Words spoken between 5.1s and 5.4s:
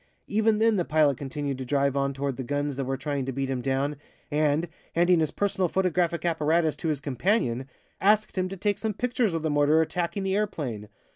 his